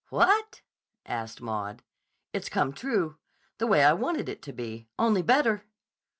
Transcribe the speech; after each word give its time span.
"What?" 0.09 0.63
asked 1.05 1.41
Maud. 1.41 1.83
"It's 2.33 2.49
come 2.49 2.73
true. 2.73 3.19
The 3.59 3.67
way 3.67 3.83
I 3.85 3.93
wanted 3.93 4.29
it 4.29 4.41
to 4.41 4.51
be. 4.51 4.89
Only 4.97 5.21
better." 5.21 5.67